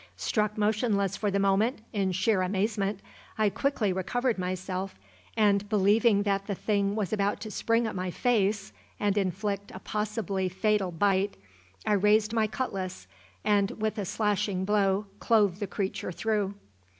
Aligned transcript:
Struck 0.17 0.57
motionless 0.57 1.15
for 1.15 1.29
the 1.29 1.37
moment, 1.37 1.77
in 1.93 2.11
sheer 2.11 2.41
amazement, 2.41 3.01
I 3.37 3.51
quickly 3.51 3.93
recovered 3.93 4.39
myself 4.39 4.95
and, 5.37 5.69
believing 5.69 6.23
that 6.23 6.47
the 6.47 6.55
thing 6.55 6.95
was 6.95 7.13
about 7.13 7.39
to 7.41 7.51
spring 7.51 7.85
at 7.85 7.93
my 7.93 8.09
face 8.09 8.73
and 8.99 9.15
inflict 9.15 9.69
a 9.69 9.77
possibly 9.79 10.49
fatal 10.49 10.91
bite, 10.91 11.37
I 11.85 11.93
raised 11.93 12.33
my 12.33 12.47
cutlass 12.47 13.05
and, 13.43 13.69
with 13.79 13.99
a 13.99 14.05
slashing 14.05 14.65
blow, 14.65 15.05
clove 15.19 15.59
the 15.59 15.67
creature 15.67 16.11
through. 16.11 16.55